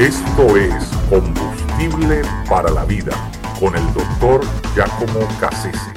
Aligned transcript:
Esto 0.00 0.56
es 0.56 0.86
Combustible 1.10 2.22
para 2.48 2.70
la 2.70 2.86
Vida 2.86 3.12
con 3.60 3.76
el 3.76 3.84
doctor 3.92 4.40
Giacomo 4.74 5.28
Cassese. 5.38 5.92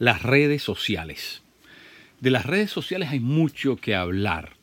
Las 0.00 0.24
redes 0.24 0.60
sociales. 0.60 1.44
De 2.18 2.30
las 2.30 2.44
redes 2.44 2.72
sociales 2.72 3.10
hay 3.10 3.20
mucho 3.20 3.76
que 3.76 3.94
hablar. 3.94 4.54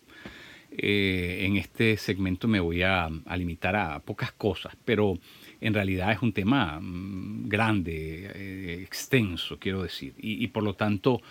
Eh, 0.71 1.45
en 1.45 1.55
este 1.55 1.95
segmento 1.95 2.49
me 2.49 2.59
voy 2.59 2.83
a, 2.83 3.09
limitar 3.37 3.77
a 3.77 3.99
pocas 3.99 4.33
cosas, 4.33 4.75
pero 4.83 5.17
en 5.61 5.73
realidad 5.73 6.11
es 6.11 6.21
un 6.21 6.33
tema 6.33 6.81
mm, 6.81 7.47
grande, 7.47 8.29
eh, 8.35 8.81
extenso, 8.83 9.57
quiero 9.57 9.83
decir, 9.83 10.15
y, 10.17 10.45
por 10.47 10.63
lo 10.63 10.73
tanto, 10.73 11.21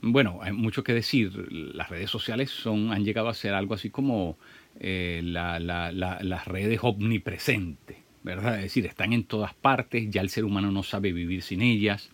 bueno, 0.00 0.38
hay 0.42 0.52
mucho 0.52 0.84
que 0.84 0.94
decir. 0.94 1.32
Las 1.50 1.90
redes 1.90 2.08
sociales 2.08 2.50
son, 2.50 2.92
han 2.92 3.04
llegado 3.04 3.28
a 3.28 3.34
ser 3.34 3.52
algo 3.54 3.74
así 3.74 3.90
como 3.90 4.38
eh, 4.80 5.20
las 5.24 6.44
redes 6.46 6.80
omnipresentes, 6.82 7.96
¿verdad? 8.22 8.56
Es 8.56 8.62
decir, 8.62 8.86
están 8.86 9.12
en 9.12 9.24
todas 9.24 9.54
partes, 9.54 10.08
ya 10.10 10.20
el 10.20 10.30
ser 10.30 10.44
humano 10.44 10.70
no 10.70 10.82
sabe 10.82 11.12
vivir 11.12 11.42
sin 11.42 11.62
ellas. 11.62 12.10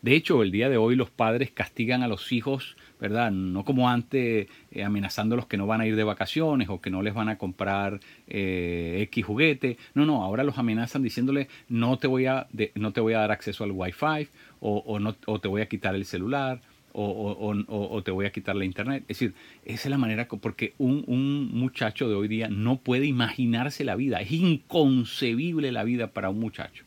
De 0.00 0.14
hecho, 0.14 0.42
el 0.42 0.52
día 0.52 0.68
de 0.68 0.76
hoy 0.76 0.94
los 0.94 1.10
padres 1.10 1.50
castigan 1.50 2.02
a 2.02 2.08
los 2.08 2.30
hijos, 2.32 2.76
¿verdad? 3.00 3.32
No 3.32 3.64
como 3.64 3.90
antes 3.90 4.46
eh, 4.70 4.84
amenazándolos 4.84 5.46
que 5.46 5.56
no 5.56 5.66
van 5.66 5.80
a 5.80 5.86
ir 5.86 5.96
de 5.96 6.04
vacaciones 6.04 6.68
o 6.68 6.80
que 6.80 6.90
no 6.90 7.02
les 7.02 7.14
van 7.14 7.28
a 7.28 7.36
comprar 7.36 7.98
eh, 8.28 9.00
X 9.10 9.24
juguete. 9.24 9.76
No, 9.94 10.06
no, 10.06 10.22
ahora 10.22 10.44
los 10.44 10.56
amenazan 10.56 11.02
diciéndole 11.02 11.48
no 11.68 11.98
te 11.98 12.06
voy 12.06 12.26
a, 12.26 12.46
no 12.74 12.92
te 12.92 13.00
voy 13.00 13.14
a 13.14 13.18
dar 13.18 13.32
acceso 13.32 13.64
al 13.64 13.72
Wi-Fi 13.72 14.28
o, 14.60 14.98
no, 15.00 15.16
o 15.26 15.40
te 15.40 15.48
voy 15.48 15.62
a 15.62 15.68
quitar 15.68 15.94
el 15.94 16.04
celular 16.04 16.60
o, 17.00 18.02
te 18.02 18.10
voy 18.10 18.26
a 18.26 18.32
quitar 18.32 18.56
la 18.56 18.64
internet. 18.64 19.04
Es 19.08 19.18
decir, 19.18 19.34
esa 19.64 19.88
es 19.88 19.90
la 19.90 19.98
manera, 19.98 20.26
porque 20.26 20.74
un, 20.78 21.50
muchacho 21.52 22.08
de 22.08 22.14
hoy 22.14 22.28
día 22.28 22.48
no 22.48 22.78
puede 22.78 23.06
imaginarse 23.06 23.84
la 23.84 23.96
vida. 23.96 24.20
Es 24.20 24.32
inconcebible 24.32 25.72
la 25.72 25.84
vida 25.84 26.08
para 26.08 26.30
un 26.30 26.40
muchacho. 26.40 26.84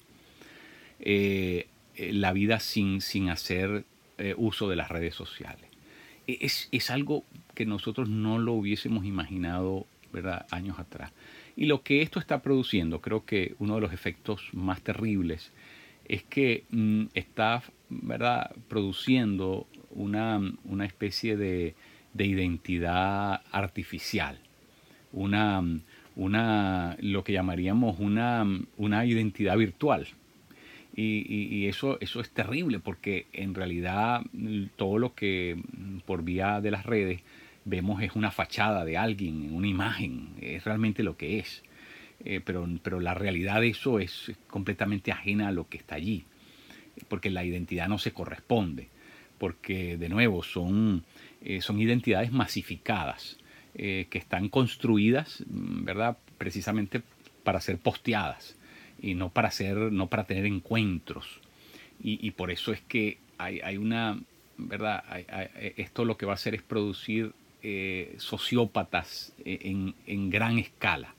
Eh, 0.99 1.67
eh, 1.95 2.13
la 2.13 2.33
vida 2.33 2.59
sin, 2.59 3.01
sin 3.01 3.29
hacer 3.29 3.85
eh, 4.17 4.35
uso 4.37 4.69
de 4.69 4.75
las 4.75 4.89
redes 4.89 5.15
sociales. 5.15 5.65
E, 6.27 6.39
es, 6.41 6.67
es, 6.71 6.89
algo 6.91 7.23
que 7.55 7.65
nosotros 7.65 8.09
no 8.09 8.37
lo 8.37 8.53
hubiésemos 8.53 9.05
imaginado 9.05 9.87
¿verdad? 10.11 10.45
años 10.51 10.77
atrás. 10.79 11.11
Y 11.55 11.65
lo 11.65 11.81
que 11.83 12.01
esto 12.01 12.19
está 12.19 12.41
produciendo, 12.41 13.01
creo 13.01 13.25
que 13.25 13.55
uno 13.59 13.75
de 13.75 13.81
los 13.81 13.93
efectos 13.93 14.49
más 14.53 14.81
terribles 14.81 15.51
es 16.11 16.23
que 16.23 16.65
mm, 16.71 17.05
está 17.13 17.63
¿verdad? 17.89 18.51
produciendo 18.67 19.65
una, 19.91 20.41
una 20.65 20.85
especie 20.85 21.37
de, 21.37 21.73
de, 22.13 22.25
identidad 22.25 23.41
artificial, 23.49 24.37
una, 25.13 25.63
una, 26.17 26.97
lo 26.99 27.23
que 27.23 27.31
llamaríamos 27.31 27.97
una, 27.99 28.45
una 28.77 29.05
identidad 29.05 29.57
virtual. 29.57 30.07
Y, 30.93 31.23
y, 31.29 31.67
eso, 31.67 31.97
eso 32.01 32.19
es 32.19 32.29
terrible 32.31 32.79
porque 32.79 33.27
en 33.31 33.55
realidad 33.55 34.23
todo 34.75 34.99
lo 34.99 35.15
que 35.15 35.57
por 36.05 36.23
vía 36.23 36.59
de 36.59 36.71
las 36.71 36.85
redes 36.85 37.21
vemos 37.63 38.01
es 38.01 38.17
una 38.17 38.31
fachada 38.31 38.83
de 38.83 38.97
alguien, 38.97 39.53
una 39.53 39.67
imagen, 39.67 40.33
es 40.41 40.65
realmente 40.65 41.03
lo 41.03 41.15
que 41.15 41.39
es. 41.39 41.63
Eh, 42.23 42.41
pero, 42.43 42.67
pero 42.83 42.99
la 42.99 43.13
realidad 43.13 43.61
de 43.61 43.69
eso 43.69 43.99
es 43.99 44.31
completamente 44.47 45.11
ajena 45.11 45.47
a 45.47 45.51
lo 45.51 45.67
que 45.67 45.77
está 45.77 45.95
allí, 45.95 46.25
porque 47.07 47.29
la 47.29 47.43
identidad 47.43 47.87
no 47.87 47.97
se 47.97 48.11
corresponde 48.11 48.89
porque 49.41 49.97
de 49.97 50.07
nuevo 50.07 50.43
son, 50.43 51.03
eh, 51.41 51.61
son 51.61 51.81
identidades 51.81 52.31
masificadas 52.31 53.39
eh, 53.73 54.05
que 54.11 54.19
están 54.19 54.49
construidas, 54.49 55.43
¿verdad? 55.47 56.15
Precisamente 56.37 57.01
para 57.43 57.59
ser 57.59 57.79
posteadas 57.79 58.55
y 59.01 59.15
no 59.15 59.29
para, 59.29 59.49
ser, 59.49 59.77
no 59.77 60.09
para 60.09 60.25
tener 60.25 60.45
encuentros. 60.45 61.39
Y, 62.03 62.31
por 62.31 62.51
eso 62.51 62.71
es 62.71 62.81
que 62.81 63.17
hay, 63.37 63.77
una, 63.77 64.19
¿verdad? 64.57 65.03
esto 65.77 66.03
lo 66.03 66.17
que 66.17 66.25
va 66.25 66.33
a 66.33 66.35
hacer 66.35 66.55
es 66.55 66.63
producir 66.63 67.31
eh, 67.61 68.15
sociópatas 68.17 69.33
en, 69.45 69.93
en 70.07 70.29
gran 70.31 70.57
escala. 70.57 71.13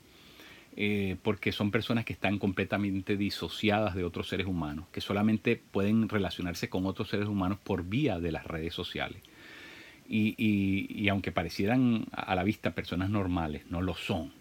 Eh, 0.75 1.17
porque 1.21 1.51
son 1.51 1.69
personas 1.69 2.03
que 2.03 2.13
están 2.13 2.39
completamente 2.39 3.15
disociadas 3.15 3.93
de 3.93 4.03
otros 4.03 4.27
seres 4.27 4.47
humanos, 4.47 4.87
que 4.91 5.01
solamente 5.01 5.61
pueden 5.71 6.09
relacionarse 6.09 6.67
con 6.67 6.87
otros 6.87 7.09
seres 7.09 7.27
humanos 7.27 7.59
por 7.63 7.83
vía 7.83 8.19
de 8.19 8.31
las 8.31 8.45
redes 8.45 8.73
sociales. 8.73 9.21
Y, 10.09 11.07
aunque 11.09 11.31
parecieran 11.31 12.05
a 12.11 12.33
la 12.35 12.43
vista 12.43 12.71
personas 12.71 13.09
normales, 13.09 13.63
no 13.69 13.81
lo 13.81 13.95
son. 13.95 14.31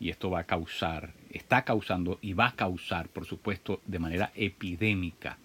Y 0.00 0.08
esto 0.08 0.30
va 0.30 0.40
a 0.40 0.44
causar, 0.44 1.12
está 1.30 1.62
causando 1.62 2.18
y 2.22 2.32
va 2.32 2.48
a 2.48 2.56
causar, 2.56 3.08
por 3.08 3.26
supuesto, 3.26 3.80
de 3.86 3.98
manera 3.98 4.32
epidémica, 4.34 5.38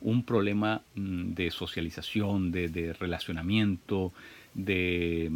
un 0.00 0.24
problema 0.24 0.82
mm, 0.96 1.32
de 1.34 1.50
socialización, 1.50 2.50
de, 2.50 2.94
relacionamiento, 2.98 4.12
de, 4.54 5.28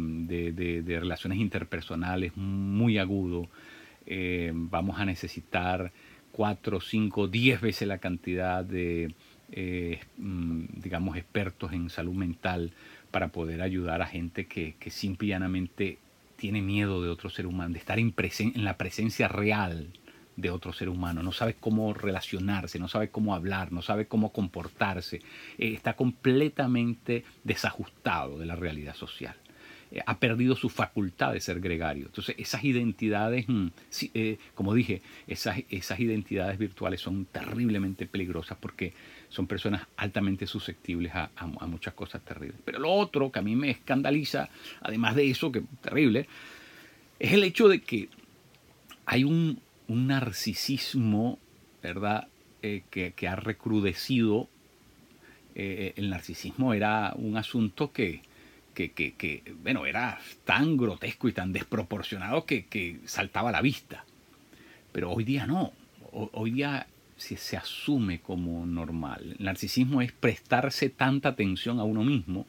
relaciones 0.85 1.39
interpersonales 1.39 2.35
muy 2.35 2.97
agudo, 2.97 3.47
eh, 4.05 4.51
vamos 4.53 4.99
a 4.99 5.05
necesitar 5.05 5.91
4, 6.31 6.81
5, 6.81 7.27
10 7.27 7.61
veces 7.61 7.87
la 7.87 7.97
cantidad 7.97 8.63
de, 8.63 9.13
eh, 9.51 9.99
mm, 10.17 10.65
digamos, 10.81 11.17
expertos 11.17 11.71
en 11.73 11.89
salud 11.89 12.13
mental 12.13 12.71
para 13.11 13.29
poder 13.29 13.61
ayudar 13.61 14.01
a 14.01 14.07
gente 14.07 14.45
que, 14.45 14.75
que 14.79 14.89
simplemente 14.89 15.97
tiene 16.35 16.61
miedo 16.61 17.01
de 17.01 17.09
otro 17.09 17.29
ser 17.29 17.47
humano, 17.47 17.73
de 17.73 17.79
estar 17.79 17.99
en, 17.99 18.13
en 18.17 18.63
la 18.65 18.77
presencia 18.77 19.27
real 19.27 19.87
de 20.35 20.49
otro 20.49 20.73
ser 20.73 20.89
humano, 20.89 21.23
no 21.23 21.31
sabe 21.31 21.55
cómo 21.57 21.93
relacionarse, 21.93 22.77
no 22.79 22.87
sabe 22.87 23.09
cómo 23.09 23.33
hablar, 23.33 23.71
no 23.71 23.81
sabe 23.81 24.07
cómo 24.07 24.33
comportarse, 24.33 25.21
eh, 25.57 25.73
está 25.73 25.95
completamente 25.95 27.23
desajustado 27.43 28.37
de 28.37 28.45
la 28.45 28.55
realidad 28.55 28.95
social. 28.95 29.35
Eh, 29.95 30.03
ha 30.05 30.19
perdido 30.19 30.57
su 30.57 30.67
facultad 30.67 31.31
de 31.31 31.39
ser 31.39 31.61
gregario. 31.61 32.07
Entonces, 32.07 32.35
esas 32.37 32.65
identidades, 32.65 33.47
mm, 33.47 33.67
eh, 34.13 34.37
como 34.53 34.73
dije, 34.73 35.01
esas, 35.25 35.59
esas 35.69 36.01
identidades 36.01 36.57
virtuales 36.57 36.99
son 36.99 37.23
terriblemente 37.23 38.05
peligrosas 38.05 38.57
porque 38.59 38.91
son 39.29 39.47
personas 39.47 39.87
altamente 39.95 40.47
susceptibles 40.47 41.13
a, 41.15 41.29
muchas 41.65 41.93
cosas 41.93 42.21
terribles. 42.25 42.59
Pero 42.65 42.79
lo 42.79 42.91
otro 42.91 43.31
que 43.31 43.39
a 43.39 43.41
mí 43.41 43.55
me 43.55 43.69
escandaliza, 43.69 44.49
además 44.81 45.15
de 45.15 45.29
eso, 45.29 45.49
que 45.49 45.59
es 45.59 45.65
terrible, 45.81 46.27
es 47.17 47.31
el 47.31 47.43
hecho 47.45 47.69
de 47.69 47.79
que 47.79 48.09
hay 49.05 49.23
un, 49.23 49.61
narcisismo, 49.87 51.39
¿verdad?, 51.81 52.27
eh, 52.63 52.83
que, 52.89 53.13
que, 53.13 53.27
ha 53.29 53.35
recrudecido. 53.37 54.49
el 55.55 56.09
narcisismo 56.09 56.73
era 56.73 57.13
un 57.15 57.37
asunto 57.37 57.93
que, 57.93 58.21
que, 58.75 59.43
bueno, 59.63 59.85
era 59.85 60.19
tan 60.43 60.77
grotesco 60.77 61.27
y 61.27 61.31
tan 61.33 61.51
desproporcionado 61.51 62.45
que, 62.45 62.99
saltaba 63.05 63.49
a 63.49 63.53
la 63.53 63.61
vista. 63.61 64.05
Pero 64.91 65.11
hoy 65.11 65.23
día 65.23 65.47
no. 65.47 65.73
hoy 66.11 66.51
día 66.51 66.87
se, 67.17 67.37
se 67.37 67.57
asume 67.57 68.19
como 68.19 68.65
normal. 68.65 69.35
El 69.39 69.45
narcisismo 69.45 70.01
es 70.01 70.11
prestarse 70.11 70.89
tanta 70.89 71.29
atención 71.29 71.79
a 71.79 71.83
uno 71.83 72.03
mismo 72.03 72.45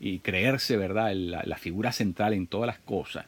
y 0.00 0.18
creerse, 0.18 0.76
¿verdad?, 0.76 1.12
la 1.14 1.56
figura 1.56 1.92
central 1.92 2.34
en 2.34 2.46
todas 2.46 2.66
las 2.66 2.78
cosas 2.78 3.26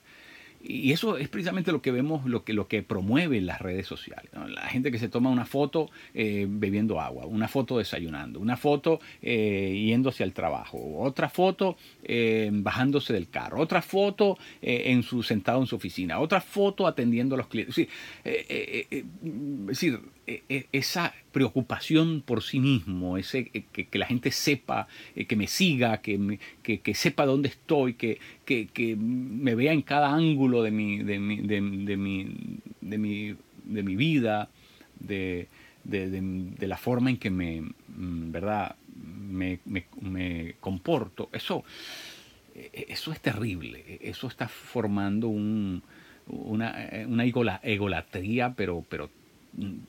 y 0.62 0.92
eso 0.92 1.16
es 1.16 1.28
precisamente 1.28 1.72
lo 1.72 1.80
que 1.80 1.90
vemos, 1.90 2.26
lo 2.26 2.44
que, 2.44 2.52
lo 2.52 2.68
que 2.68 2.82
promueve 2.82 3.40
las 3.40 3.60
redes 3.60 3.86
sociales. 3.86 4.30
La 4.32 4.68
gente 4.68 4.90
que 4.90 4.98
se 4.98 5.08
toma 5.08 5.30
una 5.30 5.46
foto 5.46 5.90
eh, 6.12 6.46
bebiendo 6.48 7.00
agua, 7.00 7.26
una 7.26 7.48
foto 7.48 7.78
desayunando, 7.78 8.40
una 8.40 8.56
foto 8.56 9.00
eh, 9.22 9.84
yéndose 9.86 10.22
al 10.22 10.32
trabajo, 10.32 10.98
otra 10.98 11.30
foto 11.30 11.76
eh, 12.02 12.50
bajándose 12.52 13.12
del 13.12 13.30
carro, 13.30 13.60
otra 13.60 13.80
foto 13.80 14.38
en 14.60 15.02
su, 15.02 15.22
sentado 15.22 15.60
en 15.60 15.66
su 15.66 15.76
oficina, 15.76 16.20
otra 16.20 16.40
foto 16.40 16.86
atendiendo 16.86 17.36
a 17.36 17.38
los 17.38 17.46
clientes. 17.46 17.88
Es 18.22 19.06
decir, 19.66 20.00
esa 20.72 21.14
preocupación 21.32 22.22
por 22.24 22.42
sí 22.42 22.60
mismo, 22.60 23.16
ese, 23.16 23.50
que, 23.50 23.98
la 23.98 24.06
gente 24.06 24.30
sepa, 24.30 24.88
que 25.28 25.36
me 25.36 25.46
siga, 25.46 25.98
que, 26.00 26.38
que, 26.62 26.94
sepa 26.94 27.26
dónde 27.26 27.48
estoy, 27.48 27.94
que, 27.94 28.18
me 28.96 29.54
vea 29.54 29.72
en 29.72 29.82
cada 29.82 30.12
ángulo 30.12 30.62
de 30.62 30.70
mi, 30.70 30.98
de 31.02 31.18
mi, 31.18 31.36
de, 31.40 31.60
mi, 31.60 31.84
de 32.80 32.98
mi, 32.98 33.36
de 33.64 33.82
mi 33.82 33.96
vida, 33.96 34.50
de, 34.98 35.48
de, 35.84 36.66
la 36.66 36.76
forma 36.76 37.10
en 37.10 37.16
que 37.16 37.30
me, 37.30 37.60
mm, 37.62 38.30
¿verdad? 38.32 38.76
Me, 39.30 39.60
me, 39.64 40.54
comporto. 40.60 41.30
Eso, 41.32 41.64
eso 42.54 43.12
es 43.12 43.20
terrible. 43.20 43.98
Eso 44.02 44.26
está 44.28 44.48
formando 44.48 45.28
un, 45.28 45.82
una, 46.26 46.74
una 47.06 47.24
egolatría, 47.24 48.54
pero, 48.54 48.84
pero 48.88 49.08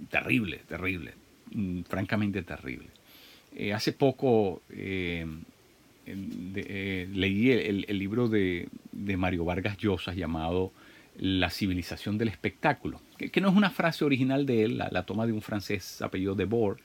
terrible, 0.10 0.62
terrible. 0.68 1.14
Mm, 1.54 1.82
francamente 1.82 2.44
terrible. 2.44 2.88
Eh, 3.54 3.74
hace 3.74 3.92
poco 3.92 4.62
eh, 4.70 5.26
eh, 6.06 7.08
leí 7.14 7.52
el, 7.52 8.00
libro 8.00 8.30
de, 8.30 8.70
Mario 8.94 9.44
Vargas 9.44 9.78
Llosa 9.78 10.14
llamado 10.14 10.72
la 11.18 11.50
civilización 11.50 12.18
del 12.18 12.30
espectáculo, 12.30 13.02
que, 13.18 13.42
no 13.42 13.50
es 13.50 13.56
una 13.56 13.70
frase 13.70 14.06
original 14.06 14.46
de 14.46 14.64
él, 14.64 14.78
la, 14.78 15.04
toma 15.06 15.26
de 15.26 15.34
un 15.34 15.42
francés 15.42 16.02
apellido 16.02 16.36
de 16.36 16.46
Boer, 16.46 16.78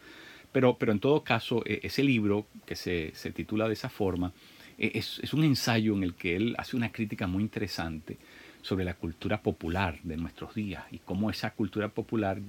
pero, 0.50 0.76
pero 0.76 0.90
en 0.90 0.98
todo 0.98 1.22
caso 1.22 1.62
e, 1.64 1.80
ese 1.84 2.02
libro, 2.02 2.46
que 2.66 2.74
se, 2.74 3.12
titula 3.32 3.68
de 3.68 3.74
esa 3.74 3.88
forma, 3.88 4.32
e, 4.76 4.90
es, 4.94 5.20
es, 5.22 5.32
un 5.32 5.44
ensayo 5.44 5.94
en 5.94 6.02
el 6.02 6.14
que 6.14 6.34
él 6.34 6.56
hace 6.58 6.76
una 6.76 6.90
crítica 6.90 7.28
muy 7.28 7.44
interesante 7.44 8.18
sobre 8.66 8.84
la 8.84 8.94
cultura 8.94 9.40
popular 9.40 9.98
de 10.02 10.16
nuestros 10.16 10.54
días 10.54 10.82
y 10.90 10.98
cómo 10.98 11.30
esa 11.30 11.52
cultura 11.52 11.88
popular 11.88 12.40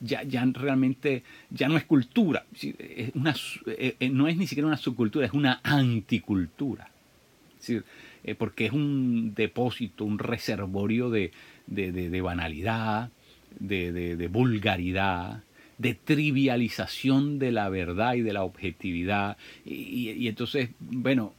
ya, 0.00 0.22
ya 0.22 0.42
realmente 0.52 1.22
ya 1.50 1.68
no 1.68 1.76
es 1.76 1.84
cultura, 1.84 2.46
eh, 2.62 3.12
eh, 4.00 4.08
no 4.10 4.26
es 4.26 4.36
ni 4.38 4.46
siquiera 4.46 4.66
una 4.66 4.78
subcultura, 4.78 5.26
es 5.26 5.32
una 5.32 5.60
anticultura. 5.62 6.88
Eh, 8.24 8.34
porque 8.34 8.66
es 8.66 8.72
un 8.72 9.34
depósito, 9.34 10.04
un 10.04 10.18
reservorio 10.18 11.10
de, 11.10 11.30
banalidad, 12.22 13.10
de, 13.58 14.28
vulgaridad, 14.30 15.42
de 15.78 15.94
trivialización 15.94 17.38
de 17.38 17.52
la 17.52 17.68
verdad 17.68 18.14
y 18.14 18.22
de 18.22 18.32
la 18.32 18.42
objetividad. 18.42 19.36
Y, 19.64 20.26
entonces, 20.26 20.70
bueno, 20.80 21.34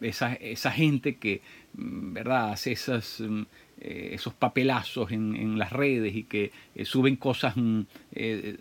esa, 0.00 0.34
esa, 0.34 0.72
gente 0.72 1.16
que, 1.16 1.42
mm, 1.74 2.12
¿verdad?, 2.14 2.52
hace 2.52 2.72
esas, 2.72 3.20
mm, 3.20 3.42
eh, 3.80 4.10
esos 4.12 4.34
papelazos 4.34 5.12
en, 5.12 5.58
las 5.58 5.72
redes 5.72 6.14
y 6.14 6.24
que 6.24 6.52
eh, 6.74 6.84
suben 6.84 7.16
cosas, 7.16 7.56
mm, 7.56 7.80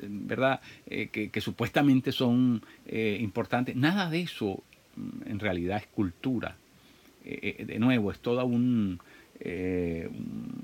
¿verdad?, 0.10 0.62
que, 0.86 1.42
supuestamente 1.42 2.12
son 2.12 2.62
importantes. 3.20 3.76
Nada 3.76 4.10
de 4.10 4.22
eso 4.22 4.64
en 5.26 5.40
realidad 5.40 5.78
es 5.78 5.88
cultura. 5.88 6.56
Eh, 7.24 7.56
eh, 7.60 7.66
de 7.66 7.80
nuevo, 7.80 8.12
es 8.12 8.20
toda 8.20 8.44
un, 8.44 9.00
eh, 9.40 10.08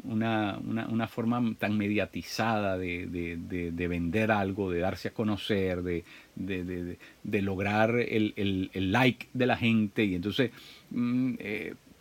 una, 0.03 0.59
una, 0.59 1.07
forma 1.07 1.42
tan 1.57 1.77
mediatizada 1.77 2.77
de, 2.77 3.07
de, 3.07 3.71
de, 3.71 3.88
vender 3.88 4.31
algo, 4.31 4.69
de 4.71 4.80
darse 4.80 5.09
a 5.09 5.13
conocer, 5.13 5.81
de, 5.81 7.42
lograr 7.42 7.95
el, 7.95 8.33
el, 8.36 8.69
el, 8.74 8.92
like 8.92 9.27
de 9.33 9.45
la 9.45 9.57
gente. 9.57 10.06
Y 10.06 10.15
entonces, 10.15 10.51
mm, 10.92 11.33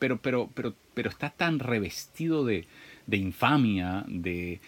pero, 0.00 0.20
pero, 0.20 0.50
pero, 0.52 0.74
pero 0.94 1.08
está 1.08 1.30
tan 1.30 1.60
revestido 1.60 2.44
de, 2.44 2.66
infamia, 3.12 4.04
de, 4.08 4.58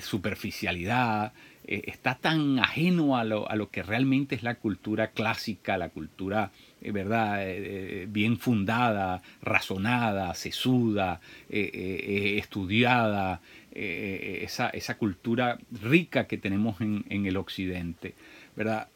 superficialidad, 0.00 1.32
está 1.66 2.14
tan 2.14 2.60
ajeno 2.60 3.16
a 3.16 3.24
lo, 3.24 3.50
a 3.50 3.56
lo 3.56 3.70
que 3.70 3.82
realmente 3.82 4.36
es 4.36 4.44
la 4.44 4.54
cultura 4.54 5.10
clásica, 5.10 5.76
la 5.76 5.88
cultura 5.88 6.52
eh, 6.82 6.90
¿verdad? 6.90 7.48
Eh, 7.48 8.02
eh, 8.02 8.06
bien 8.08 8.36
fundada, 8.38 9.22
razonada, 9.40 10.34
sesuda, 10.34 11.20
estudiada, 11.48 13.40
esa, 13.72 14.68
esa, 14.70 14.98
cultura 14.98 15.58
rica 15.70 16.26
que 16.26 16.38
tenemos 16.38 16.80
en, 16.80 17.26
el 17.26 17.36
occidente. 17.36 18.14
¿verdad? 18.54 18.88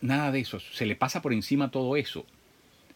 nada 0.00 0.32
de 0.32 0.40
eso, 0.40 0.60
se 0.60 0.86
le 0.86 0.96
pasa 0.96 1.20
por 1.20 1.32
encima 1.32 1.70
todo 1.70 1.96
eso. 1.96 2.24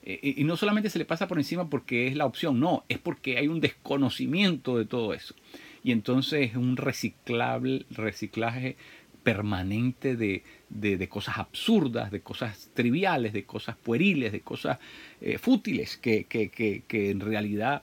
Y 0.04 0.44
no 0.44 0.56
solamente 0.56 0.90
se 0.90 0.98
le 0.98 1.06
pasa 1.06 1.28
por 1.28 1.38
encima 1.38 1.70
porque 1.70 2.06
es 2.06 2.14
la 2.14 2.26
opción, 2.26 2.60
no, 2.60 2.84
es 2.88 2.98
porque 2.98 3.38
hay 3.38 3.48
un 3.48 3.60
desconocimiento 3.60 4.76
de 4.76 4.84
todo 4.84 5.14
eso. 5.14 5.34
Y 5.82 5.92
entonces 5.92 6.50
es 6.50 6.56
un 6.56 6.76
reciclable, 6.76 7.84
reciclaje 7.90 8.76
permanente 9.24 10.16
de, 10.16 10.44
de, 10.68 11.08
cosas 11.08 11.38
absurdas, 11.38 12.12
de 12.12 12.20
cosas 12.20 12.70
triviales, 12.74 13.32
de 13.32 13.44
cosas 13.44 13.76
pueriles, 13.76 14.30
de 14.30 14.40
cosas 14.40 14.78
eh, 15.20 15.38
fútiles, 15.38 15.96
que, 15.96 16.24
que, 16.24 16.50
que, 16.50 17.10
en 17.10 17.20
realidad 17.20 17.82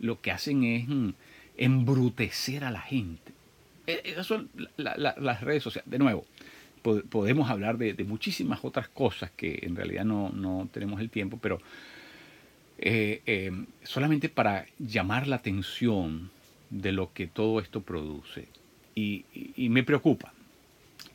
lo 0.00 0.20
que 0.20 0.30
hacen 0.30 0.64
es 0.64 0.88
mm, 0.88 1.10
embrutecer 1.58 2.64
a 2.64 2.70
la 2.70 2.80
gente. 2.80 3.32
E, 3.86 4.00
esas 4.04 4.26
son 4.26 4.50
las 4.76 5.40
redes 5.42 5.62
sociales. 5.62 5.90
De 5.90 5.98
nuevo, 5.98 6.24
podemos 7.08 7.50
hablar 7.50 7.78
de, 7.78 7.94
muchísimas 8.04 8.64
otras 8.64 8.88
cosas 8.88 9.30
que 9.36 9.60
en 9.62 9.76
realidad 9.76 10.04
no, 10.04 10.30
no 10.30 10.68
tenemos 10.72 11.00
el 11.00 11.10
tiempo, 11.10 11.38
pero 11.40 11.58
eh, 12.78 13.22
eh, 13.26 13.52
solamente 13.82 14.28
para 14.28 14.66
llamar 14.78 15.26
la 15.26 15.36
atención 15.36 16.30
de 16.70 16.92
lo 16.92 17.12
que 17.12 17.26
todo 17.26 17.60
esto 17.60 17.82
produce. 17.82 18.48
y 18.94 19.24
me 19.70 19.84
preocupa, 19.84 20.32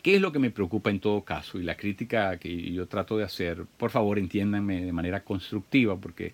¿Qué 0.04 0.16
es 0.16 0.22
lo 0.22 0.34
que 0.34 0.40
me 0.40 0.52
preocupa 0.52 0.90
en 0.90 1.00
todo 1.00 1.22
caso? 1.22 1.58
Y 1.58 1.64
la 1.64 1.78
crítica 1.78 2.38
que 2.38 2.72
yo 2.74 2.88
trato 2.88 3.18
de 3.18 3.24
hacer, 3.24 3.66
por 3.78 3.90
favor 3.90 4.20
entiéndanme 4.20 4.84
de 4.84 4.92
manera 4.92 5.24
constructiva, 5.24 5.96
porque 5.96 6.34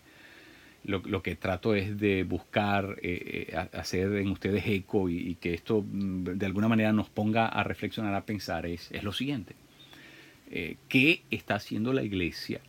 lo, 0.83 1.21
que 1.21 1.35
trato 1.35 1.75
es 1.75 1.99
de 1.99 2.23
buscar 2.23 2.97
eh, 3.01 3.47
eh, 3.51 3.67
hacer 3.73 4.13
en 4.15 4.29
ustedes 4.29 4.65
eco 4.67 5.09
y, 5.09 5.35
que 5.35 5.53
esto 5.53 5.83
mm, 5.85 6.23
de 6.23 6.45
alguna 6.45 6.67
manera 6.67 6.93
nos 6.93 7.09
ponga 7.09 7.47
a 7.47 7.63
reflexionar, 7.63 8.13
a 8.15 8.25
pensar, 8.25 8.65
es, 8.65 8.91
es 8.91 9.03
lo 9.03 9.13
siguiente. 9.13 9.55
Eh, 10.51 10.77
¿Qué 10.87 11.23
está 11.29 11.55
haciendo 11.55 11.93
la 11.93 12.03
iglesia 12.03 12.61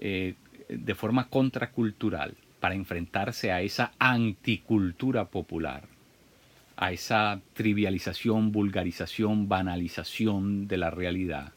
de 0.00 0.94
forma 0.94 1.28
contracultural 1.28 2.36
para 2.60 2.76
enfrentarse 2.76 3.50
a 3.50 3.62
esa 3.62 3.92
anticultura 3.98 5.24
popular? 5.24 5.88
a 6.80 6.92
esa 6.92 7.40
trivialización, 7.54 8.52
vulgarización, 8.52 9.48
banalización 9.48 10.68
de 10.68 10.76
la 10.76 10.90
realidad, 10.92 11.52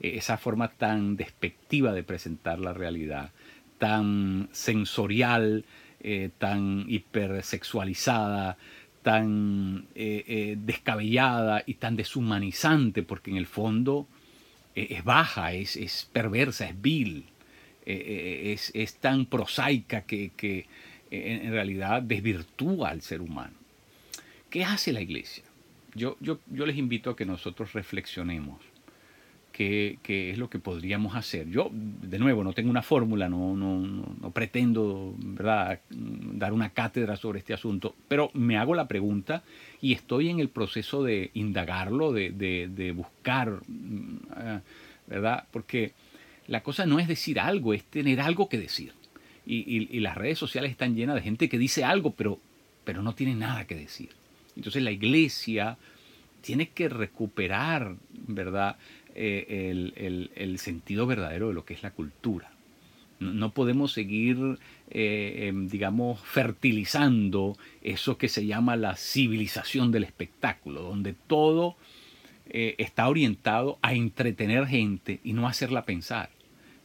esa 0.00 0.38
forma 0.38 0.68
tan 0.70 1.16
despectiva 1.16 1.92
de 1.92 2.02
presentar 2.02 2.58
la 2.58 2.72
realidad, 2.72 3.30
tan 3.78 4.48
sensorial, 4.52 5.64
eh, 6.00 6.30
tan 6.38 6.84
hipersexualizada, 6.88 8.56
tan 9.02 9.86
eh, 9.94 10.24
eh, 10.26 10.56
descabellada 10.58 11.62
y 11.66 11.74
tan 11.74 11.96
deshumanizante, 11.96 13.02
porque 13.02 13.30
en 13.30 13.36
el 13.36 13.46
fondo 13.46 14.06
es 14.74 15.02
baja, 15.04 15.54
es, 15.54 16.10
perversa, 16.12 16.68
es 16.68 16.80
vil, 16.82 17.24
es, 17.86 18.96
tan 19.00 19.24
prosaica 19.24 20.02
que, 20.02 20.32
que 20.36 20.66
en 21.10 21.50
realidad 21.50 22.02
desvirtúa 22.02 22.90
al 22.90 23.00
ser 23.00 23.22
humano. 23.22 23.54
¿Qué 24.50 24.64
hace 24.64 24.92
la 24.92 25.00
iglesia? 25.00 25.44
Yo, 25.94 26.18
yo, 26.20 26.40
yo 26.50 26.66
les 26.66 26.76
invito 26.76 27.08
a 27.08 27.16
que 27.16 27.24
nosotros 27.24 27.72
reflexionemos 27.72 28.60
qué, 29.56 30.30
es 30.30 30.36
lo 30.36 30.50
que 30.50 30.58
podríamos 30.58 31.16
hacer. 31.16 31.48
Yo, 31.48 31.70
de 31.72 32.18
nuevo, 32.18 32.44
no 32.44 32.52
tengo 32.52 32.68
una 32.68 32.82
fórmula, 32.82 33.28
no, 33.28 33.56
no, 33.56 33.78
no, 33.78 34.30
pretendo 34.30 35.14
¿verdad? 35.18 35.80
dar 35.88 36.52
una 36.52 36.70
cátedra 36.70 37.16
sobre 37.16 37.38
este 37.38 37.54
asunto, 37.54 37.94
pero 38.06 38.30
me 38.34 38.58
hago 38.58 38.74
la 38.74 38.86
pregunta 38.86 39.42
y 39.80 39.94
estoy 39.94 40.28
en 40.28 40.40
el 40.40 40.50
proceso 40.50 41.02
de 41.02 41.30
indagarlo, 41.32 42.12
de, 42.12 42.30
de, 42.30 42.68
de 42.68 42.92
buscar, 42.92 43.62
mm, 43.66 44.18
¿verdad? 45.06 45.44
Porque 45.50 45.92
la 46.48 46.62
cosa 46.62 46.84
no 46.84 46.98
es 46.98 47.08
decir 47.08 47.40
algo, 47.40 47.72
es 47.72 47.82
tener 47.84 48.20
algo 48.20 48.50
que 48.50 48.58
decir. 48.58 48.92
Y, 49.46 49.56
y, 49.56 49.88
y 49.90 50.00
las 50.00 50.18
redes 50.18 50.38
sociales 50.38 50.70
están 50.70 50.94
llenas 50.94 51.14
de 51.14 51.22
gente 51.22 51.48
que 51.48 51.56
dice 51.56 51.82
algo, 51.82 52.10
pero, 52.10 52.38
pero 52.84 53.00
no 53.00 53.14
tiene 53.14 53.34
nada 53.34 53.66
que 53.66 53.74
decir. 53.74 54.10
Entonces 54.54 54.82
la 54.82 54.90
iglesia 54.90 55.78
tiene 56.42 56.68
que 56.68 56.90
recuperar, 56.90 57.96
¿verdad?, 58.26 58.76
eh, 59.18 60.30
el, 60.36 60.58
sentido 60.58 61.06
verdadero 61.06 61.48
de 61.48 61.54
lo 61.54 61.64
que 61.64 61.72
es 61.72 61.82
la 61.82 61.90
cultura. 61.90 62.50
No, 63.18 63.52
podemos 63.52 63.92
seguir, 63.92 64.36
eh, 64.90 65.46
em, 65.48 65.68
digamos, 65.68 66.20
fertilizando 66.20 67.56
eso 67.80 68.18
que 68.18 68.28
se 68.28 68.44
llama 68.44 68.76
la 68.76 68.94
civilización 68.96 69.90
del 69.90 70.04
espectáculo, 70.04 70.82
donde 70.82 71.14
todo 71.14 71.76
eh, 72.50 72.74
está 72.76 73.08
orientado 73.08 73.78
a 73.80 73.94
entretener 73.94 74.66
gente 74.66 75.20
y 75.24 75.32
no 75.32 75.48
hacerla 75.48 75.86
pensar. 75.86 76.28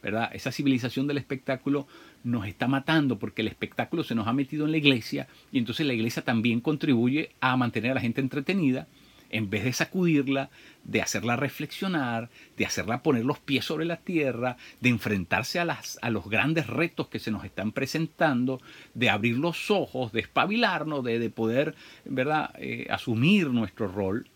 ¿verdad? 0.02 0.30
Esa 0.32 0.52
civilización 0.52 1.06
del 1.06 1.18
espectáculo 1.18 1.86
nos 2.24 2.46
está 2.46 2.66
matando 2.66 3.18
porque 3.18 3.42
el 3.42 3.48
espectáculo 3.48 4.04
se 4.04 4.14
nos 4.14 4.26
ha 4.26 4.32
metido 4.32 4.64
en 4.64 4.72
la 4.72 4.78
iglesia 4.78 5.28
y 5.52 5.58
entonces 5.58 5.86
la 5.86 5.92
iglesia 5.92 6.22
también 6.22 6.60
contribuye 6.60 7.30
a 7.40 7.56
mantener 7.56 7.92
a 7.92 7.94
la 7.94 8.00
gente 8.00 8.20
entretenida 8.20 8.88
en 9.32 9.50
vez 9.50 9.64
de 9.64 9.72
sacudirla, 9.72 10.50
de 10.84 11.02
hacerla 11.02 11.36
reflexionar, 11.36 12.28
de 12.56 12.66
hacerla 12.66 13.02
poner 13.02 13.24
los 13.24 13.38
pies 13.38 13.64
sobre 13.64 13.84
la 13.84 13.96
tierra, 13.96 14.56
de 14.80 14.90
enfrentarse 14.90 15.58
a, 15.58 16.10
los 16.10 16.28
grandes 16.28 16.66
retos 16.66 17.08
que 17.08 17.18
se 17.18 17.30
nos 17.30 17.44
están 17.44 17.72
presentando, 17.72 18.60
de 18.94 19.10
abrir 19.10 19.38
los 19.38 19.70
ojos, 19.70 20.12
de 20.12 20.20
espabilarnos, 20.20 21.02
de, 21.02 21.30
poder 21.30 21.74
¿verdad? 22.04 22.54
Eh, 22.58 22.86
asumir 22.90 23.48
nuestro 23.48 23.88
rol. 23.88 24.28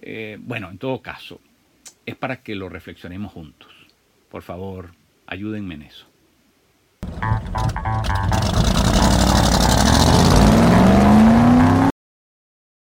Eh, 0.00 0.38
bueno, 0.40 0.70
en 0.70 0.78
todo 0.78 1.02
caso, 1.02 1.40
es 2.06 2.14
para 2.14 2.42
que 2.42 2.54
lo 2.54 2.68
reflexionemos 2.68 3.32
juntos. 3.32 3.70
Por 4.30 4.42
favor, 4.42 4.92
ayúdenme 5.26 5.74
en 5.74 5.82
eso. 5.82 6.06